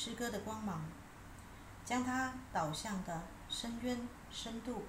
[0.00, 0.80] 诗歌的光芒，
[1.84, 4.84] 将它导向的深渊深度。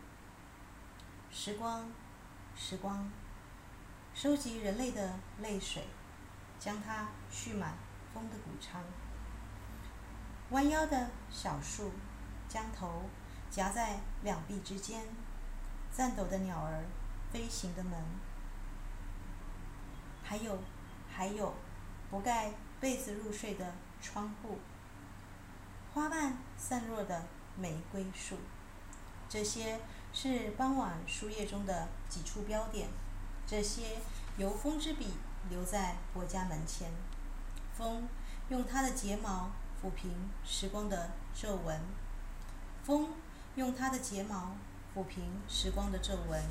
[1.31, 1.91] 时光，
[2.55, 3.09] 时光。
[4.13, 5.87] 收集人类的泪水，
[6.59, 7.73] 将它蓄满
[8.13, 8.83] 风的谷仓。
[10.51, 11.91] 弯腰的小树，
[12.47, 13.09] 将头
[13.49, 15.07] 夹在两臂之间。
[15.91, 16.83] 颤抖的鸟儿，
[17.33, 17.99] 飞行的门。
[20.23, 20.59] 还有，
[21.11, 21.55] 还有，
[22.11, 24.59] 不盖被子入睡的窗户。
[25.93, 27.25] 花瓣散落的
[27.57, 28.37] 玫瑰树，
[29.27, 29.79] 这些
[30.13, 32.89] 是傍晚书页中的几处标点。
[33.47, 33.97] 这些
[34.37, 35.13] 由风之笔
[35.49, 36.91] 留在我家门前，
[37.75, 38.07] 风
[38.49, 39.49] 用它的睫毛
[39.81, 41.81] 抚平时光的皱纹，
[42.83, 43.09] 风
[43.55, 44.55] 用它的睫毛
[44.95, 46.43] 抚平时光的皱纹。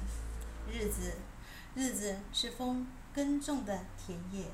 [0.68, 1.14] 日子，
[1.76, 4.50] 日子是风耕种的田野，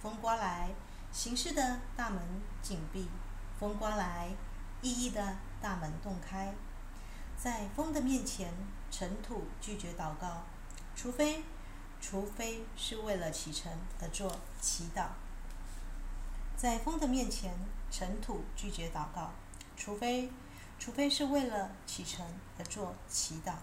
[0.00, 0.70] 风刮来，
[1.12, 2.22] 形式的大门
[2.62, 3.04] 紧闭；
[3.64, 4.28] 风刮来，
[4.82, 6.52] 意义的大门洞开。
[7.34, 8.52] 在风的面前，
[8.90, 10.42] 尘土拒绝祷告，
[10.94, 11.42] 除非。
[11.98, 15.06] 除非是为了启程而做祈祷，
[16.54, 17.54] 在风的面前，
[17.90, 19.30] 尘土拒绝祷告；
[19.74, 20.30] 除非，
[20.78, 22.26] 除非是为了启程
[22.58, 23.54] 而做祈祷。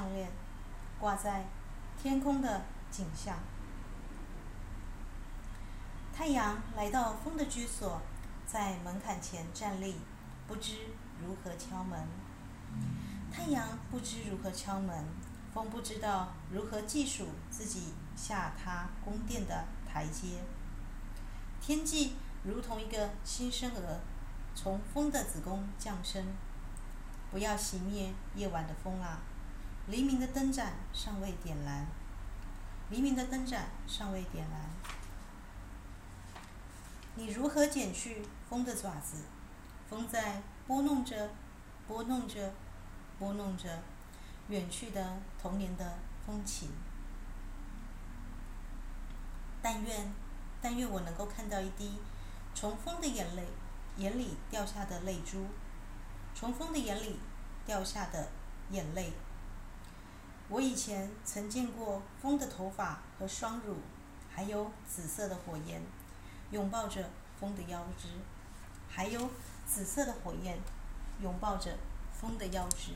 [0.00, 0.30] 项链，
[0.98, 1.44] 挂在
[2.00, 3.36] 天空的景象。
[6.16, 8.00] 太阳来到风的居所。
[8.46, 9.94] 在门槛前站立，
[10.48, 10.78] 不知
[11.22, 12.00] 如何敲门。
[13.32, 15.04] 太阳不知如何敲门，
[15.54, 20.38] 风不知道如何计数自己下他宫殿的台阶。
[21.60, 24.00] 天际如同一个新生儿，
[24.52, 26.26] 从风的子宫降生。
[27.30, 29.20] 不要熄灭夜晚的风啊！
[29.90, 31.84] 黎明的灯盏尚未点燃，
[32.90, 34.60] 黎明的灯盏尚未点燃。
[37.16, 39.24] 你如何剪去风的爪子？
[39.88, 41.30] 风在拨弄着，
[41.88, 42.52] 拨弄着，
[43.18, 43.82] 拨弄着
[44.46, 46.70] 远去的童年的风情。
[49.60, 50.12] 但愿，
[50.62, 51.98] 但愿我能够看到一滴
[52.54, 53.44] 从风的眼泪
[53.96, 55.48] 眼里掉下的泪珠，
[56.32, 57.18] 从风的眼里
[57.66, 58.28] 掉下的
[58.70, 59.12] 眼泪。
[60.50, 63.76] 我以前曾见过风的头发和双乳，
[64.28, 65.80] 还有紫色的火焰。
[66.50, 68.08] 拥抱着风的腰肢，
[68.88, 69.30] 还有
[69.64, 70.58] 紫色的火焰，
[71.22, 71.78] 拥抱着
[72.12, 72.94] 风的腰肢。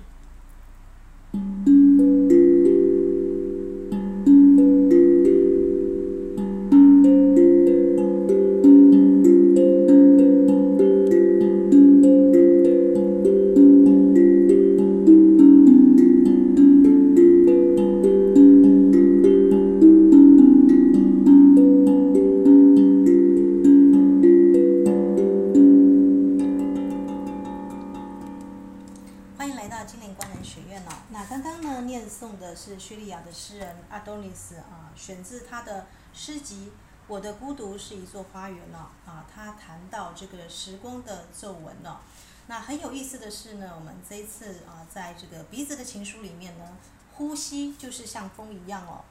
[35.54, 36.66] 他的诗集
[37.06, 39.24] 《我的孤独是一座花园》了啊。
[39.32, 42.00] 他谈到这个时光的皱纹了。
[42.48, 46.76] 那很有意思的是呢，我们这一次啊，在这个鼻子的情书里面呢，
[47.12, 49.04] 呼吸就是像风一样哦。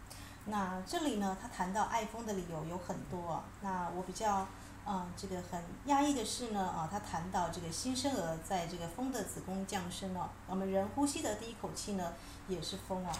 [0.47, 3.25] 那这里呢，他谈到爱风的理由有很多。
[3.31, 4.45] 啊那我比较
[4.83, 10.29] 啊，这个很压抑的是呢啊，他谈到这个新生儿在这个风的子宫降生了。
[10.47, 12.11] 我们人呼吸的第一口气呢，
[12.49, 13.11] 也是风啊。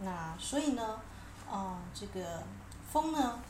[0.00, 1.00] 那所以呢，
[1.50, 2.42] 呃，这个
[2.92, 3.40] 风呢，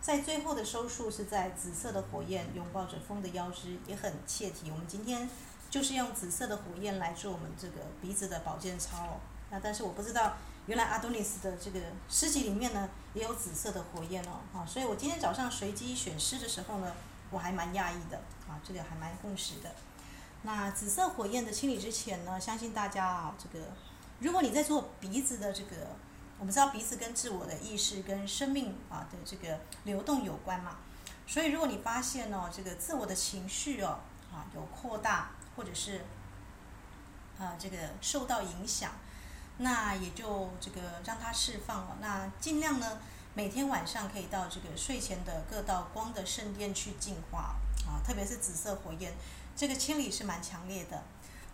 [0.00, 4.70] 在最后的收束是在紫色的火焰拥抱着风的腰肢，也很切题。
[4.70, 5.28] 我们今天
[5.70, 9.20] 就是用紫色的火焰来做我们这个鼻子的保健操哦。
[9.50, 10.34] 那但是我不知道，
[10.66, 16.92] 原来阿多尼斯的这个诗集里面呢也有紫色的火焰哦，啊，所以我今天早上随机选诗的时候呢，
[17.30, 18.18] 我还蛮讶异的
[18.48, 19.72] 啊，这个还蛮共识的。
[20.42, 23.64] 那紫色火焰的清理之前呢，相信大家啊，这个
[24.18, 25.88] 如果你在做鼻子的这个，
[26.38, 30.76] 我们知道鼻子跟自我的意识跟生命啊的这个流动有关嘛，
[31.26, 34.00] 所以如果你发现哦，这个自我的情绪哦
[34.32, 36.04] 啊有扩大或者是
[37.38, 38.92] 啊这个受到影响。
[39.56, 41.96] 那也就这个让它释放了。
[42.00, 42.98] 那尽量呢，
[43.34, 47.54] 每天晚上可以到这个睡前的各道光的圣殿去净化
[47.86, 49.14] 啊，特别是紫色火焰，
[49.54, 51.00] 这个清理是蛮强烈的。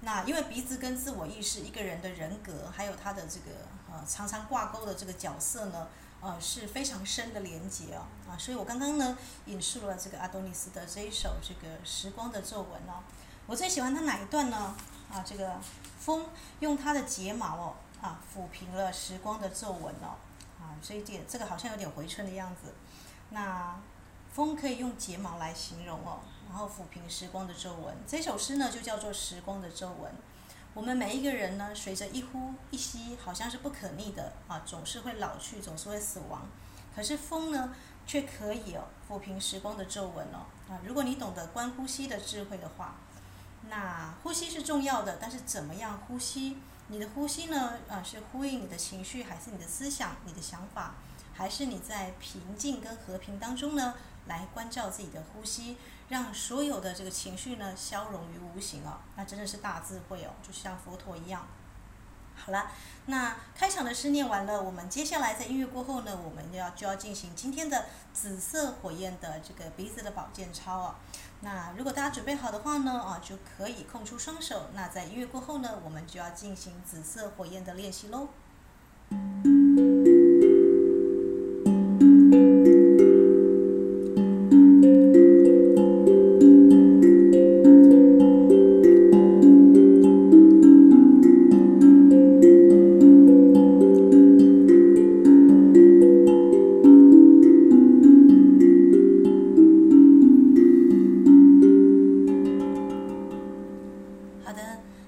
[0.01, 3.51] 那因为鼻子跟自我意识、一个人的人格，还有他的这个
[4.07, 5.89] 常常挂钩的这个角色呢，
[6.21, 9.17] 呃是非常深的连接哦啊，所以我刚刚呢
[9.47, 13.03] 引述了这个阿多尼斯的这一首这个时光的皱纹哦，
[13.47, 14.75] 我最喜欢他哪一段呢？
[15.13, 15.59] 啊，这个
[15.99, 16.27] 风
[16.61, 17.75] 用他的睫毛哦。
[18.01, 20.17] 啊，抚平了时光的皱纹哦，
[20.59, 22.73] 啊，这一点这个好像有点回春的样子。
[23.29, 23.79] 那
[24.33, 27.95] 风可以用睫毛来形容哦，然后抚平时光的皱纹。
[28.07, 30.11] 这首诗呢就叫做《时光的皱纹》。
[30.73, 36.47] 我们每一个人呢，随着一呼一吸，好像是不可逆的啊，总是会老去，总是会死亡。
[36.95, 37.75] 可是风呢，
[38.07, 40.47] 却可以哦，抚平时光的皱纹哦。
[40.69, 42.95] 啊，如果你懂得观呼吸的智慧的话，
[43.69, 46.59] 那呼吸是重要的，但是怎么样呼吸？
[46.87, 47.75] 你的呼吸呢？
[47.89, 50.95] 啊，是呼应你的情绪，还是你的思想、你的想法，
[51.35, 53.95] 还是你在平静跟和平当中呢？
[54.27, 55.77] 来关照自己的呼吸，
[56.11, 58.99] 让所有的这个情绪呢消融于无形哦。
[59.17, 61.47] 那真的是大智慧哦，就像佛陀一样。
[62.37, 62.71] 好了，
[63.07, 70.95] 那开场的诗念完了，我们接下来在音乐过后呢，我们要就要进行今天的紫色火焰的这个鼻子的保健操哦。
[71.43, 74.69] 那如果大家准备好的话呢，啊，就可以空出双手。
[74.75, 78.29] 那在音乐过后呢，我们就要进行紫色火焰的练习喽。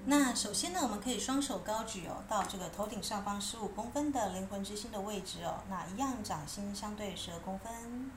[0.04, 8.10] 那首先呢，我们可以双手高举哦，到这个头顶上方十五公分的灵魂之心的位置哦，那一样掌心相对十二公分。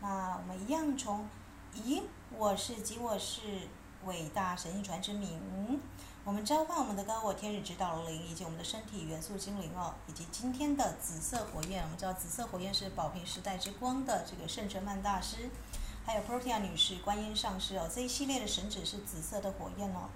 [0.00, 1.26] 那我们一样从
[1.74, 3.40] 咦我是即我是
[4.04, 5.80] 伟大神性传之名，
[6.24, 11.82] 我们召唤我们的高我天使指导灵以及我们的身体元素精灵哦，以及今天的紫色火焰。
[11.82, 15.48] 我们知道紫色火焰是宝瓶时代之光的这个圣哲曼大师，
[16.04, 20.10] 还有 Protea 女士、观音上师哦，这一系列的神旨是紫色的火焰哦。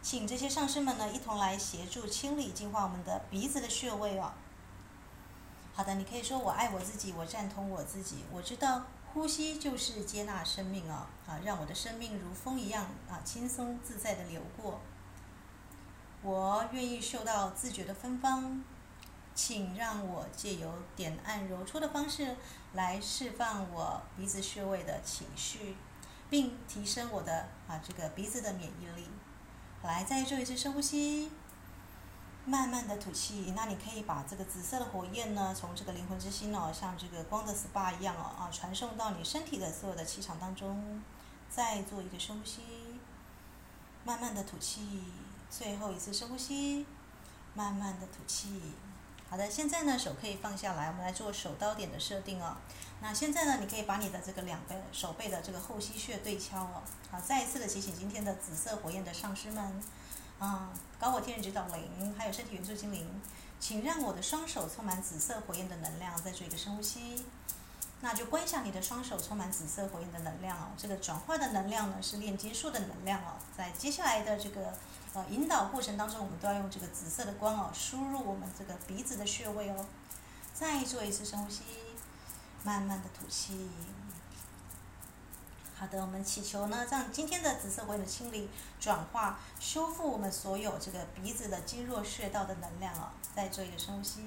[0.00, 4.32] 请这些上师们呢，一同来协助清理、净化我们的鼻子的穴位哦。
[5.74, 14.80] 好的，你可以说我爱我自己，我赞同我自己，我知道呼吸就是接纳生命哦，啊，让我的生命如风一样啊，轻松自在的流过。
[16.22, 18.64] 我愿意受到自觉的芬芳，
[19.34, 22.36] 请让我借由点按揉搓的方式
[22.72, 25.76] 来释放我鼻子穴位的情绪，
[26.28, 29.08] 并提升我的啊这个鼻子的免疫力。
[29.82, 31.30] 来，再做一次深呼吸，
[32.44, 33.52] 慢慢的吐气。
[33.56, 41.02] 那你可以把这个紫色的火焰呢，从这个灵魂之心哦，像这个光的 SPA 一样哦，啊，传送到你身体的所有的气场当中。
[41.50, 42.60] 再做一个深呼吸，
[44.04, 45.02] 慢慢的吐气。
[45.48, 46.84] 最后一次深呼吸，
[47.54, 48.60] 慢慢的吐气。
[49.30, 52.56] 好的，现在呢，手可以放下来，我们来做手刀点的设定哦。
[53.00, 56.82] 那现在呢，你可以把你的这个两个手背的这个后溪穴对敲哦。
[57.10, 59.82] 好，再一次的提醒今天的紫色火焰的上师们，
[60.38, 63.20] 啊，高我天人指导灵，还有身体元素精灵，
[63.60, 66.16] 请让我的双手充满紫色火焰的能量。
[66.22, 67.26] 再做一个深呼吸，
[68.00, 70.70] 那就观想你的双手充满紫色火焰的能量哦。
[70.78, 73.36] 这个转化的能量呢，是炼金术的能量哦。
[73.54, 74.72] 在接下来的这个
[75.14, 79.86] 呃引导过程当中，我们都要用这个紫色的光哦，输入我们这个鼻子的穴位哦。
[80.54, 81.62] 再做一次深呼吸。
[82.64, 83.70] 慢慢的吐气。
[85.76, 88.50] 好的，我们祈求呢，让今天的紫色火焰的清理、
[88.80, 93.10] 转化、修复我们所有这个鼻子的经络穴道的能量哦。
[93.34, 94.20] 再做一个深呼吸。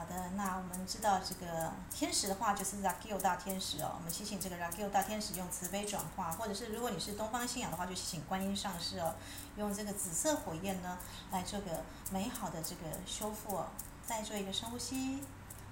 [0.00, 3.96] 好的，那我们知道这个天使的话就是 Raguel 大天使哦。
[3.98, 9.14] 我们祈请这个 Raguel 大天使用慈悲转化，或者是如果你是东方信仰的话，就请观音上师哦，
[9.56, 10.96] 用这个紫色火焰呢
[11.30, 13.66] 来做个美好的这个修复哦。
[14.02, 15.22] 再做一个深呼吸。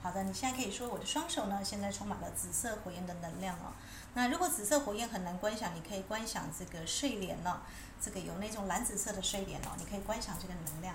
[0.03, 3.73] 好的，你现在可以说我的双手呢，现在充满了紫色火焰的能量哦。
[4.13, 7.63] 那如果紫色火焰很难观想，你可以观想这个睡莲呢，
[7.99, 10.95] 这个有那种蓝紫色的睡莲哦，你可以观想这个能量。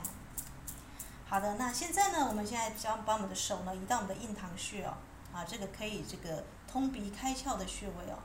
[1.33, 4.93] 好的，那现在呢，我们现在将把我们的手呢移到我们的印堂穴哦，
[5.33, 8.19] 啊，这个可以这个通鼻开窍的穴位哦。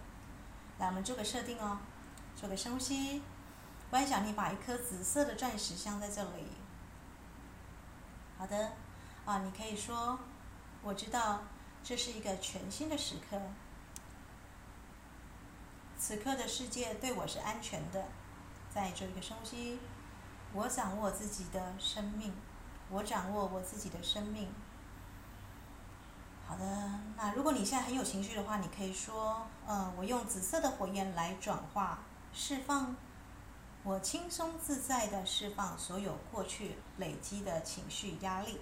[0.78, 1.78] 来，我们做个设定哦，
[2.36, 3.22] 做个深呼吸，
[3.88, 6.48] 观想你把一颗紫色的钻石镶在这里。
[8.36, 8.72] 好的，
[9.24, 10.18] 啊，你可以说。
[10.82, 11.44] 我知道
[11.82, 13.40] 这是一个全新的时刻，
[15.98, 18.04] 此刻的世界对我是安全的。
[18.68, 19.78] 再做一个深呼吸，
[20.52, 22.34] 我掌握自己的生命，
[22.90, 24.48] 我掌握我自己的生命。
[26.46, 31.98] 好的，那如果你现在很有情绪的话，你可以说：“呃，我用紫色的火焰来转化、
[32.32, 32.96] 释放，
[33.82, 38.60] 我轻松自在的释放所有过去累积的情绪压力。”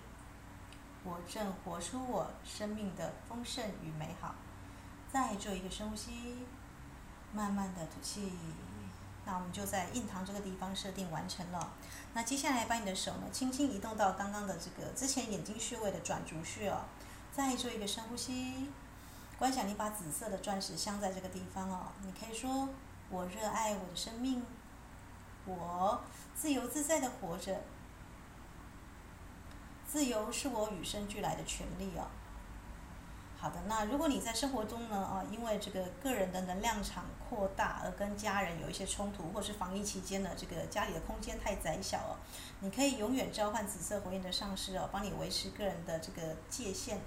[1.05, 4.35] 我正活出我生命的丰盛与美好。
[5.09, 6.45] 再做一个深呼吸，
[7.33, 8.33] 慢慢的吐气。
[9.27, 11.73] 那我们就在印堂这个地方设定完成了。
[12.15, 16.85] 那接下来把你的手呢，轻轻移动到刚刚的这个之前眼睛穴位的转足穴哦。
[17.33, 18.71] 再做一个深呼吸，
[19.39, 21.89] 观想你把紫色的钻石镶在这个地方哦。
[22.03, 22.71] 你可以说：
[23.11, 24.43] 我热爱我的生命，
[25.45, 26.01] 我
[26.35, 27.61] 自由自在的活着。
[29.87, 32.09] 自由是我与生俱来的权利哦。
[33.39, 42.19] 好的，那如果你在生活中呢，啊，因为这个个人的能量场扩大而跟家人有一些冲突，或是防疫期间呢，这个家里的空间太窄小了，
[42.61, 46.99] 你可以永远召唤紫色火焰的上师哦，帮你维持个人的这个界限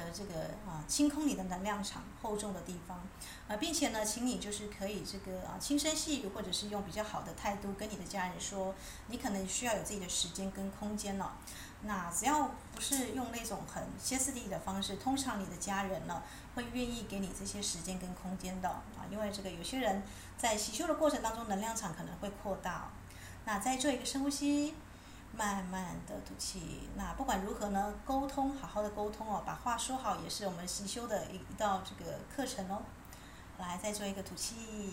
[0.00, 0.34] 的这个
[0.66, 2.98] 啊清空你的能量场厚重的地方，
[3.46, 8.74] 啊，并且呢，请你就是可以这个啊轻声细语，或者是用比较好的态度跟你的家人说，
[9.08, 11.36] 你可能需要有自己的时间跟空间了。
[11.82, 16.22] 那只要不是用那种很歇斯底里的方式，通常你的家人呢
[16.54, 20.02] 会愿意给你这些时间跟空间的啊，因为这个有些人
[20.36, 22.90] 在洗修的过程当中，能量场可能会扩大。
[23.46, 24.74] 那再做一个深呼吸，
[25.40, 26.90] 慢慢的吐气。
[26.96, 32.82] 那不管如何呢，沟通好好的沟通哦，把话说好也是我们习修的一一道这个课程哦。
[33.58, 34.92] 来，再做一个吐气。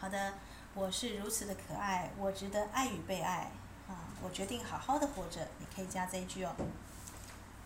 [0.00, 0.32] 好的，
[0.72, 3.50] 我是如此的可爱，我值得爱与被爱。
[3.86, 5.46] 啊，我决定好好的活着。
[5.58, 6.54] 你可以加这一句哦。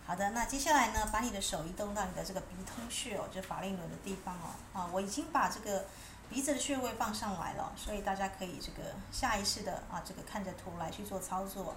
[0.04, 4.50] 好的，那接下来呢，把你的手移动到你的这个鼻通穴哦，就法令纹的地方哦。
[4.72, 5.84] 啊，我已经把这个
[6.32, 11.76] 鼻子的穴位放上来了，所以大家可以这个下意识的啊，这个看着图来去做操作。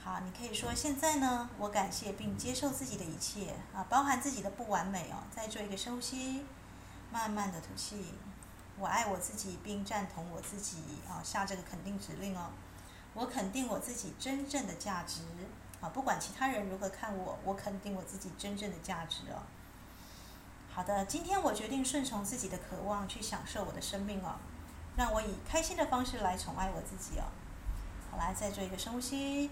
[0.00, 5.16] 好，你可以说现在呢，我感谢并接受自己的一切啊，包含自己的不完美哦。
[5.34, 6.44] 再做一个深呼吸，
[7.10, 8.14] 慢慢的吐气。
[8.78, 10.78] 我爱我自己，并赞同我自己
[11.08, 12.50] 啊，下这个肯定指令哦。
[13.12, 15.22] 我肯定我自己真正的价值
[15.80, 15.88] 啊！
[15.88, 19.42] 不管其他人如何看我，我肯定我自己真正的价值哦。
[20.76, 24.34] 好的，今天我决定顺从自己的渴望，去享受我的生命哦。
[24.94, 27.24] 让我以开心的方式来宠爱我自己哦。
[28.10, 29.50] 好，来再做一个深呼吸，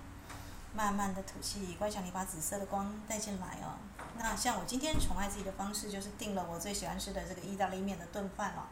[0.74, 1.76] 慢慢的吐气。
[1.78, 3.80] 观想你把紫色的光带进来哦。
[4.18, 8.68] 那像我今天宠爱自己的方式，就是订了我最喜欢吃的这个意大利面的炖饭了。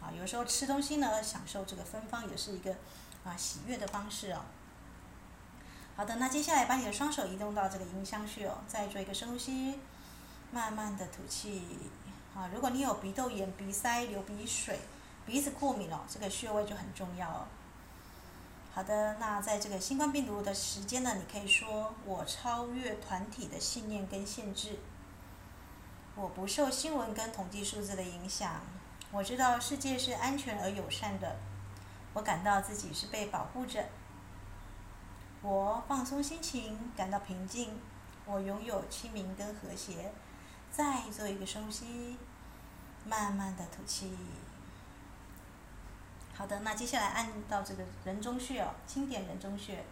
[0.00, 2.72] 啊，有时候吃东西呢，享受这个芬芳，也是一个。
[3.24, 4.42] 啊，喜悦的方式哦。
[5.96, 9.80] 好的，那接下来把你的双手移动到这个迎香穴哦，再做一个深呼吸，
[10.52, 11.62] 慢慢的吐气。
[12.34, 14.78] 啊，如果你有鼻窦炎、鼻塞、流鼻水、
[15.24, 17.46] 鼻子过敏哦，这个穴位就很重要哦。
[18.74, 24.78] 好的，那在这个新冠病毒的时间呢，你可以说：我超越团体的信念跟限制，
[26.14, 28.60] 我不受新闻跟统计数字的影响，
[29.10, 31.36] 我知道世界是安全而友善的。
[32.12, 33.88] 我感到自己是被保护着，
[35.40, 37.80] 我放松心情，感到平静，
[38.26, 40.12] 我拥有清明跟和谐。
[40.70, 42.16] 再做一个深呼吸，
[43.04, 44.16] 慢慢的吐气。
[46.34, 49.84] 好的，那接下来按到这个人中穴哦，轻点人中穴。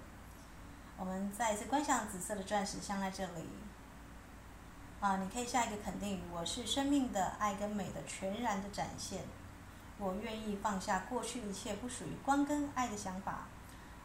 [0.99, 3.49] 我们再一次观想紫色的钻石镶在这里。
[5.01, 9.25] 啊，你可以下一个肯定语：我是生命的爱跟美的全然的展现。
[9.99, 13.47] 我愿意放下过去一切不属于光跟爱的想法，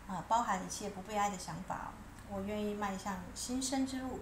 [0.07, 1.91] 啊，包含一切不被爱的想法。
[2.29, 4.19] 我愿意迈向新生之路。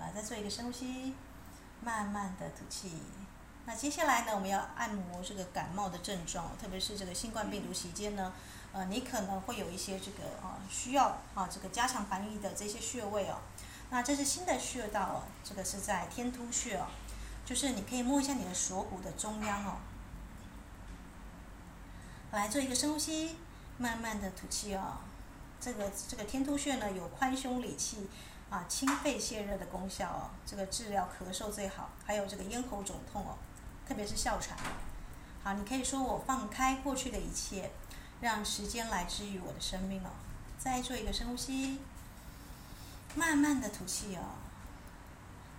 [0.00, 1.14] 来，再做一个深呼吸，
[1.82, 2.90] 慢慢的吐气。
[3.66, 8.32] 那接下来呢，我们要按摩这个感冒的症状，特别是这个新冠病毒期间呢，
[8.72, 13.38] 呃，你可能会有一些这个啊需要啊这个加强防御的这些穴位哦。
[13.90, 16.86] 那这是新的穴道哦，这个是在天突穴哦。
[17.44, 19.78] 就是你可以摸一下你的锁骨的中央哦，
[22.30, 23.36] 来做一个深呼吸，
[23.76, 24.98] 慢慢的吐气哦，
[25.60, 28.08] 这个这个天突穴呢，有宽胸理气
[28.50, 30.30] 啊、清肺泻热的功效哦。
[30.44, 33.38] 这个治疗咳嗽最好，还有这个咽喉肿痛哦，
[33.88, 34.58] 特别是哮喘。
[35.42, 37.70] 好，你可以说我放开过去的一切，
[38.20, 40.10] 让时间来治愈我的生命哦。
[40.58, 41.80] 再做一个深呼吸，
[43.14, 44.20] 慢慢的吐气哦。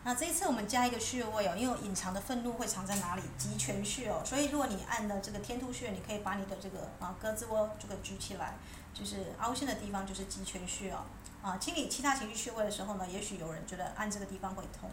[0.03, 3.21] 那这一次我们加一个穴位哦，因为隐藏的愤怒会藏在哪里？
[3.37, 4.21] 极泉穴哦。
[4.25, 8.55] 所以如果你按了这个天突穴，你可以把你的这个啊胳肢窝这个举起来，
[8.93, 11.05] 就是凹陷的地方就是极泉穴哦。
[11.41, 14.89] 啊，清理其他情绪穴位的时候呢，也许有人觉得按这个地方会痛。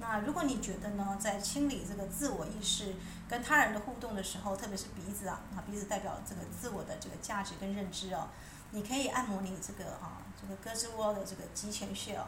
[0.00, 2.94] 那如果你觉得呢，在清理这个自我意识
[3.28, 8.28] 跟他人的互动的时候，特别是鼻子啊，啊鼻子代表这个自我的这个价值跟认知哦，
[8.70, 12.26] 你可以按摩你这个啊这个胳肢窝的这个极泉穴哦。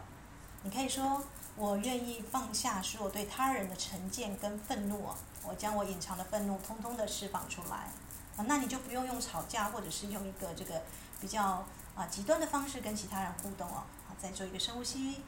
[0.62, 1.23] 你可以说。
[1.57, 5.09] 我愿意放下所有对他人的成见跟愤怒，
[5.43, 7.91] 我将我隐藏的愤怒通通的释放出来。
[8.37, 10.81] 啊，那你就不用用吵架，或者是用一个这个
[11.21, 11.67] 比较
[12.00, 13.83] 啊极端的方式跟其他人互动哦。
[14.09, 15.23] 好，再做一个深呼吸，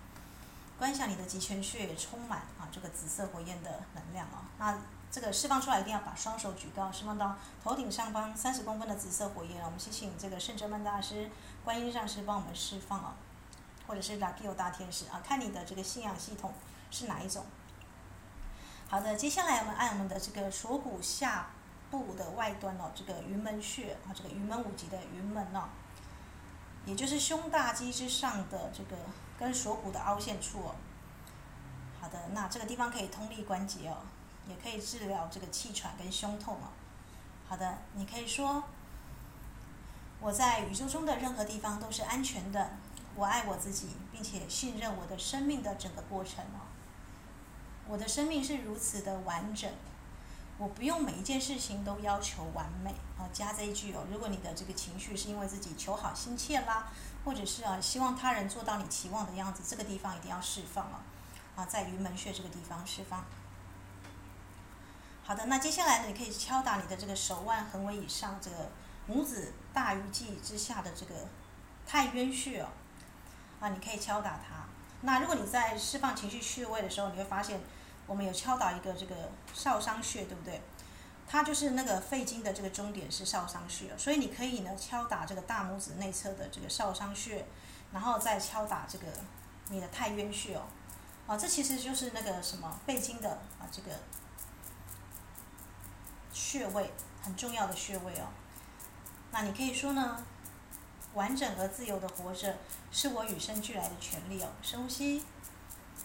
[0.79, 4.41] 观想你的极泉穴充满啊这个紫色火焰的能量哦。
[4.59, 4.79] 那
[5.11, 9.63] 这个释放出来一定要把双手举高，释放到头顶上方三十公分的紫色火焰。
[9.63, 11.31] 我们先请这个圣哲曼大师、
[11.63, 13.13] 观音上师帮我们释放哦。
[13.85, 16.55] 或者是拉基欧大天使啊，看你的这个信仰系统
[16.91, 17.45] 是哪一种。
[18.89, 21.51] 好的，接下来我们按我们的这个锁骨下
[21.91, 25.65] 部的外端哦，这个云门穴啊，这个云门五级的云门哦，
[26.85, 28.97] 也就是胸大肌之上的这个
[29.39, 30.75] 跟锁骨的凹陷处哦。
[32.01, 33.99] 好的，那这个地方可以通利关节哦，
[34.49, 36.69] 也可以治疗这个气喘跟胸痛哦。
[37.49, 38.65] 好的，你可以说，
[40.21, 42.71] 我在宇宙中的任何地方都是安全的。
[43.15, 46.65] 我爱我自己，并且信任我的生命的整个过程哦。
[47.87, 49.71] 我的生命是如此的完整，
[50.63, 53.27] 我不用每一件事情都要求完美啊。
[53.33, 56.87] 加这一句哦，如果你的这个情绪是因为自己求好心切啦，
[57.25, 61.01] 或者是啊希望他人做到你期望的样子，这个地方一定要释放哦。
[61.57, 63.25] 啊，在云门穴这个地方释放。
[65.25, 68.71] 好的，那接下来呢，你可以敲打你的这个手腕横纹以上这个
[69.09, 71.27] 拇指大鱼际之下的这个
[71.85, 72.69] 太渊穴哦。
[73.59, 74.65] 啊，你可以敲打它。
[75.01, 77.61] 那如果你在释放情绪穴位的时候，你会发现，
[78.07, 80.61] 我们有敲打一个这个少商穴，对不对？
[81.29, 87.47] 它就是那个肺经的这个终点是少商穴，所以你可以呢敲打这个大拇指内侧的这个少商穴，
[87.93, 89.07] 然后再敲打这个
[89.71, 90.63] 你的太渊穴哦。
[91.27, 93.93] 啊，这其实就是那个什么肺经的啊这个
[96.33, 98.27] 穴位，很重要的穴位哦。
[99.31, 100.23] 那你可以说呢，
[101.15, 102.59] 完整而自由的活着，
[102.91, 104.49] 是我与生俱来的权利哦。
[104.61, 105.23] 深呼吸，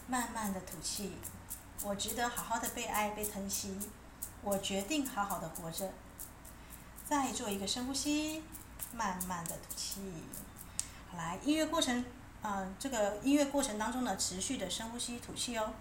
[0.06, 1.18] 慢慢的吐气。
[1.84, 3.78] 我值得好好的被爱、被疼惜。
[4.42, 5.92] 我决定好好的活着。
[7.04, 8.42] 再做一个深呼吸，
[8.92, 10.00] 慢慢的吐气。
[11.16, 12.04] 来，音乐过程，
[12.42, 15.72] 呃，这个音乐过程当中呢，持续的深呼吸、吐气哦。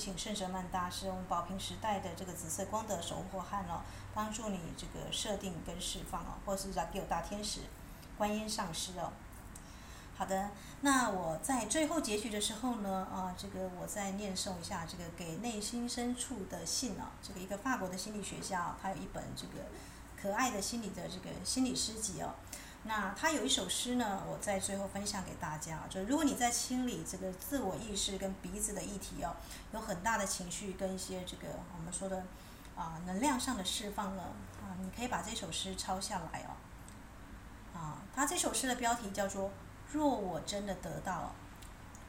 [0.00, 3.82] 请圣哲曼大师，我们宝瓶时代的这个紫色光的守护汉哦，
[4.14, 7.60] 帮助你这个设定跟释放哦，或是让给有大天使、
[8.16, 9.12] 观音上师哦。
[10.16, 19.64] 好的，那我在最后结局的时候呢，啊，这个我再念诵一下这个给内心深处的信哦，这个一个法国的心理学家，他有一本这个
[20.16, 22.34] 可爱的心理的这个心理诗集哦。
[22.84, 25.80] 那他有一首诗呢，我在最后分享给大家。
[25.90, 29.36] 就如果你在清理这个自我意识跟鼻子的议题哦，
[29.72, 32.24] 有很大的情绪跟一些这个我们说的
[32.76, 34.22] 啊能量上的释放呢，
[34.62, 36.56] 啊，你可以把这首诗抄下来哦。
[37.78, 39.48] 啊，他这首诗的标题叫做
[39.92, 41.34] 《若我真的得到》，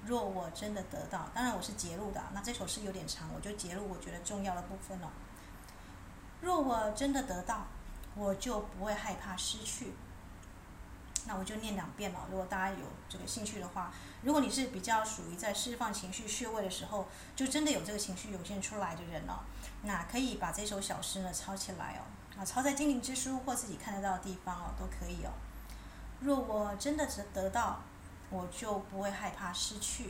[0.08, 2.24] 若我真的得到，当然我是节录的。
[2.34, 5.12] 那这首诗有点长，我就节录我觉得重要的部分了。
[6.42, 7.68] 若我真的得到，
[8.16, 9.94] 我就不会害怕失去。
[11.28, 12.28] 那我就念两遍了。
[12.30, 13.92] 如果大家有这个兴趣的话，
[14.24, 19.44] 如果你是比较属于在释放情绪穴位的时候，就真的有这个情绪涌现出来的人了，
[19.84, 25.32] 那可以把这首小诗呢抄起来哦，啊，抄在精灵之书或自己看得到的地方哦，都可以哦。
[26.22, 27.82] 若我真的得得到，
[28.30, 30.06] 我就不会害怕失去；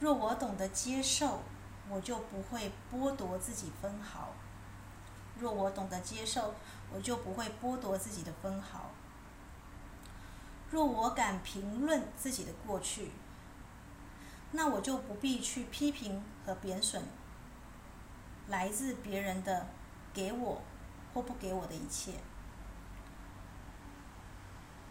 [0.00, 1.42] 若我懂得接受，
[1.88, 4.32] 我就不会剥夺自己分毫；
[5.38, 6.54] 若我懂得接受，
[6.92, 8.90] 我就不会剥夺自己的分毫。
[10.70, 13.12] 若我敢评论自己的过去，
[14.52, 17.02] 那我就不必去批评和贬损
[18.48, 19.68] 来自别人的
[20.12, 20.62] 给我
[21.12, 22.12] 或不给我的一切。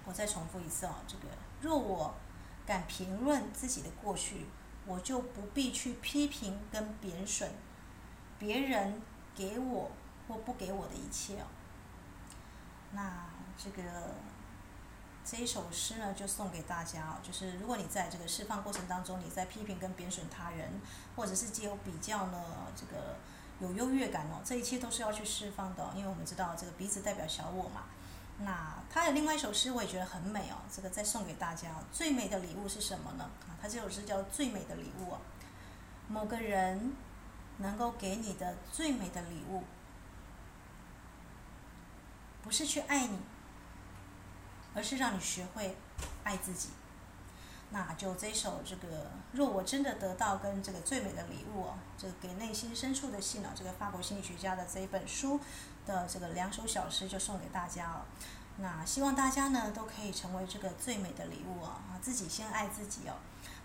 [0.05, 1.23] 我再重复一次哦，这个
[1.61, 2.15] 若我
[2.65, 4.45] 敢评论自己的过去，
[4.85, 7.51] 我就不必去批评跟贬损
[8.37, 9.01] 别人
[9.35, 9.91] 给我
[10.27, 11.47] 或不给我的一切哦。
[12.91, 13.25] 那
[13.57, 13.81] 这个
[15.25, 17.17] 这一首诗呢，就送给大家哦。
[17.23, 20.79] 就是如果你在这个释放过程当中，你在批评跟贬损他人，
[21.15, 22.43] 或者是借由比较呢，
[22.75, 23.17] 这个
[23.59, 25.91] 有优越感哦，这一切都是要去释放的。
[25.95, 27.85] 因为我们知道这个鼻子代表小我嘛。
[28.37, 30.57] 那他有另外一首诗，我也觉得很美哦。
[30.71, 31.69] 这个再送给大家。
[31.91, 33.23] 最美的礼物是什么呢？
[33.47, 35.19] 啊，他这首诗叫《最美的礼物》哦。
[36.07, 36.93] 某个人
[37.57, 39.63] 能够给你的最美的礼物，
[42.43, 43.17] 不是去爱你，
[44.75, 45.75] 而是让你学会
[46.23, 46.69] 爱自己。
[47.71, 55.39] 那就这首这个，若我真的得到跟这个最美的礼物哦，这给内心深处的信哦，这个法国心理学家的这一本书。
[55.85, 58.05] 的这个两首小诗就送给大家了，
[58.57, 61.77] 那希望大家呢都可以成为这个最美的礼物哦！
[61.87, 63.13] 啊，自己先爱自己哦，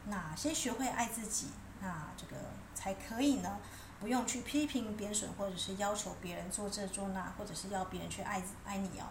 [0.04, 1.46] 那先学会爱自己，
[1.80, 2.36] 那这个
[2.74, 3.56] 才可以呢，
[4.00, 9.08] 不用去批评、贬损，或者是要求别人做这做那，或者是要别人去爱爱你哦，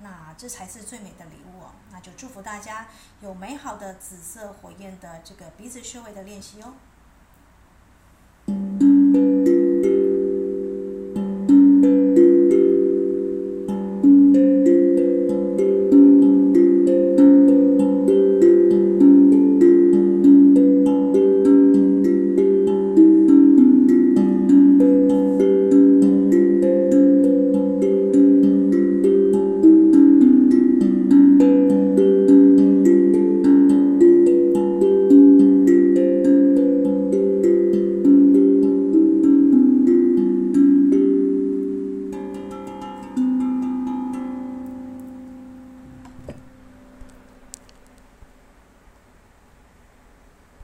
[0.00, 2.86] 那这才是最美的礼物哦，那就祝福大家
[3.20, 6.74] 有美好的紫色火焰的这个鼻子穴位的练习哦。